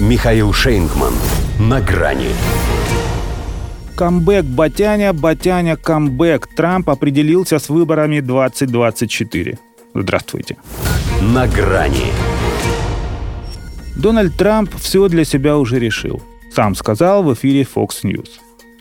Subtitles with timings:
[0.00, 1.12] Михаил Шейнгман.
[1.60, 2.28] На грани.
[3.94, 6.48] Камбэк Батяня, Батяня камбэк.
[6.56, 9.58] Трамп определился с выборами 2024.
[9.94, 10.56] Здравствуйте.
[11.20, 12.12] На грани.
[13.96, 16.22] Дональд Трамп все для себя уже решил.
[16.52, 18.30] Сам сказал в эфире Fox News.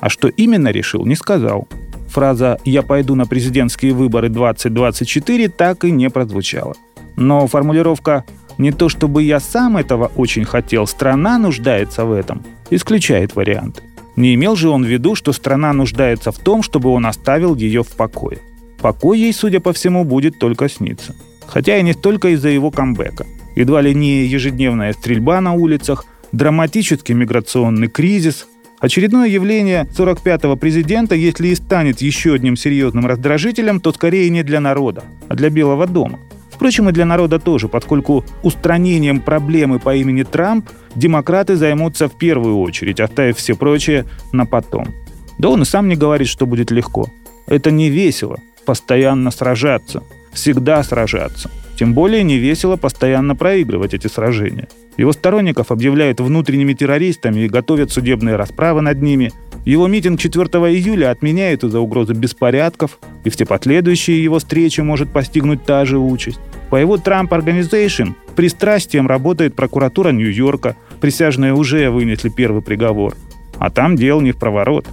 [0.00, 1.68] А что именно решил, не сказал.
[2.08, 6.74] Фраза «я пойду на президентские выборы 2024» так и не прозвучала.
[7.16, 8.24] Но формулировка
[8.58, 13.82] «не то чтобы я сам этого очень хотел, страна нуждается в этом» исключает варианты.
[14.16, 17.82] Не имел же он в виду, что страна нуждается в том, чтобы он оставил ее
[17.82, 18.38] в покое.
[18.80, 21.14] Покой ей, судя по всему, будет только сниться.
[21.46, 23.26] Хотя и не столько из-за его камбэка.
[23.54, 28.46] Едва ли не ежедневная стрельба на улицах, драматический миграционный кризис,
[28.78, 34.60] Очередное явление 45-го президента, если и станет еще одним серьезным раздражителем, то скорее не для
[34.60, 36.18] народа, а для Белого дома.
[36.56, 42.58] Впрочем, и для народа тоже, поскольку устранением проблемы по имени Трамп демократы займутся в первую
[42.60, 44.88] очередь, оставив все прочее на потом.
[45.38, 47.08] Да он и сам не говорит, что будет легко.
[47.46, 51.50] Это не весело, постоянно сражаться, всегда сражаться.
[51.78, 54.66] Тем более не весело постоянно проигрывать эти сражения.
[54.96, 59.30] Его сторонников объявляют внутренними террористами и готовят судебные расправы над ними.
[59.66, 65.64] Его митинг 4 июля отменяют из-за угрозы беспорядков, и все последующие его встречи может постигнуть
[65.64, 66.38] та же участь.
[66.70, 73.16] По его Trump Organization пристрастием работает прокуратура Нью-Йорка, присяжные уже вынесли первый приговор.
[73.58, 74.86] А там дел не в проворот.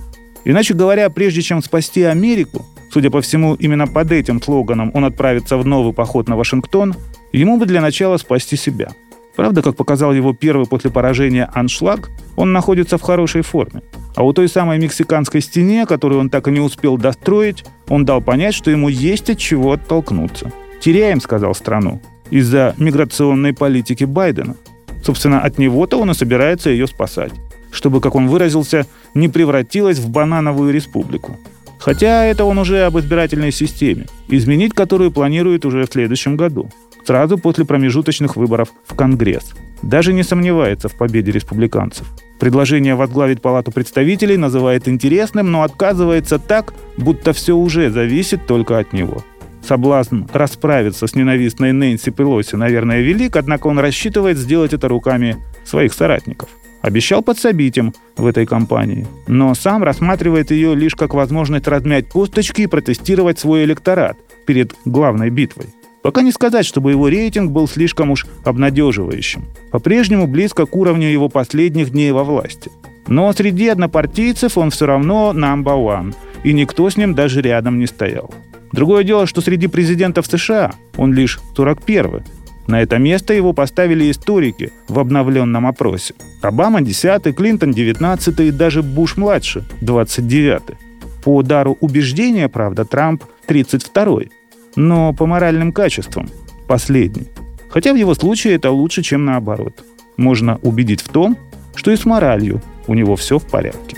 [0.44, 5.57] Иначе говоря, прежде чем спасти Америку, судя по всему, именно под этим слоганом он отправится
[5.57, 6.95] в новый поход на Вашингтон,
[7.31, 8.89] ему бы для начала спасти себя–
[9.35, 13.81] Правда, как показал его первый после поражения аншлаг, он находится в хорошей форме.
[14.16, 18.22] А у той самой мексиканской стене, которую он так и не успел достроить, он дал
[18.22, 20.52] понять, что ему есть от чего оттолкнуться.
[20.80, 24.56] «Теряем»,— сказал страну, из-за миграционной политики Байдена.
[25.03, 27.31] Собственно, от него-то он и собирается ее спасать,
[27.72, 31.38] чтобы, как он выразился, не превратилась в банановую республику.
[31.84, 36.69] Хотя это он уже об избирательной системе, изменить которую планирует уже в следующем году
[37.06, 39.52] сразу после промежуточных выборов в Конгресс.
[39.81, 42.07] Даже не сомневается в победе республиканцев.
[42.40, 48.94] Предложение возглавить Палату представителей называет интересным, но отказывается так, будто все уже зависит только от
[48.94, 49.25] него.
[49.62, 55.91] Соблазн расправиться с ненавистной Нэнси Пелоси, наверное, велик, однако он рассчитывает сделать это руками своих
[55.91, 56.47] соратников.
[56.83, 62.63] Обещал подсобить им в этой кампании, но сам рассматривает ее лишь как возможность размять косточки
[62.63, 65.67] и протестировать свой электорат перед главной битвой.
[66.01, 69.45] Пока не сказать, чтобы его рейтинг был слишком уж обнадеживающим.
[69.71, 72.69] По-прежнему близко к уровню его последних дней во власти.
[73.07, 76.13] Но среди однопартийцев он все равно number one,
[76.44, 78.29] и никто с ним даже рядом не стоял.
[78.73, 82.23] Другое дело, что среди президентов США он лишь 41-й.
[82.68, 86.13] На это место его поставили историки в обновленном опросе.
[86.41, 90.78] Обама 10-й, Клинтон 19-й и даже Буш-младший 29-й.
[91.24, 94.31] По удару убеждения, правда, Трамп 32-й
[94.75, 96.29] но по моральным качествам–
[96.68, 97.28] последний.
[97.69, 99.84] Хотя в его случае это лучше, чем наоборот.
[100.18, 101.38] Можно убедить в том,
[101.75, 103.97] что и с моралью у него все в порядке.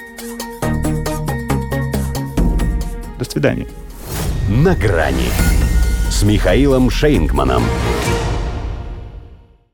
[3.20, 3.68] До свидания.
[4.50, 5.30] На грани
[6.10, 7.64] с Михаилом Шейнгманом.